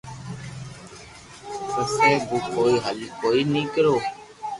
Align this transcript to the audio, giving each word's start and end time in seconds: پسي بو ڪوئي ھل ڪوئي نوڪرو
پسي 1.73 2.11
بو 2.27 2.37
ڪوئي 2.53 2.75
ھل 2.85 2.99
ڪوئي 3.21 3.41
نوڪرو 3.53 3.95